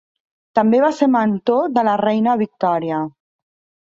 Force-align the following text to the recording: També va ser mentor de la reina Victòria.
També 0.59 0.77
va 0.83 0.87
ser 0.99 1.07
mentor 1.15 1.67
de 1.75 1.83
la 1.89 1.93
reina 2.01 2.33
Victòria. 2.39 3.03